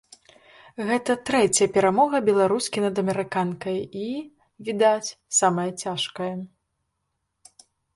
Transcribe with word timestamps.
Гэта 0.87 1.11
трэцяя 1.29 1.67
перамога 1.75 2.23
беларускі 2.31 2.83
над 2.87 2.95
амерыканкай 3.03 3.77
і, 4.09 4.11
відаць, 4.71 5.15
самая 5.45 5.71
цяжкая. 5.81 6.33